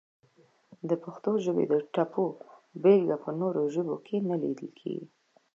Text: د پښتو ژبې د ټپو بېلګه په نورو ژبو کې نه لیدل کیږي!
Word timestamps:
د 0.89 0.91
پښتو 1.03 1.31
ژبې 1.45 1.65
د 1.71 1.73
ټپو 1.93 2.25
بېلګه 2.81 3.17
په 3.23 3.29
نورو 3.39 3.61
ژبو 3.73 3.95
کې 4.05 4.17
نه 4.29 4.35
لیدل 4.43 4.69
کیږي! 4.79 5.07